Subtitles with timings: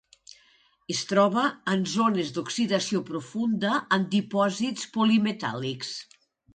[0.93, 1.43] Es troba
[1.75, 5.97] en zones d'oxidació profunda en dipòsits polimetàl·lics.